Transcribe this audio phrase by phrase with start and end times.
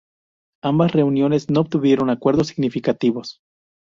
[0.63, 3.39] Ambas reuniones no tuvieron acuerdos significativos.